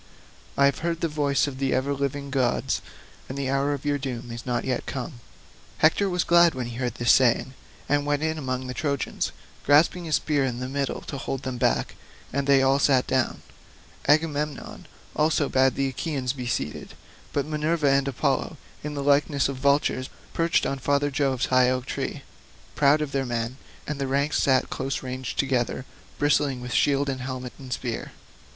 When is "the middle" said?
10.57-11.01